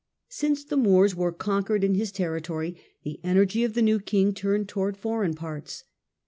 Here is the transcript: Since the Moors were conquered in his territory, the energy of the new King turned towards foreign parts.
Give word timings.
Since 0.29 0.63
the 0.63 0.77
Moors 0.77 1.13
were 1.15 1.31
conquered 1.31 1.83
in 1.83 1.93
his 1.93 2.11
territory, 2.11 2.75
the 3.03 3.19
energy 3.23 3.63
of 3.63 3.75
the 3.75 3.83
new 3.83 3.99
King 3.99 4.33
turned 4.33 4.67
towards 4.67 4.97
foreign 4.97 5.35
parts. 5.35 5.83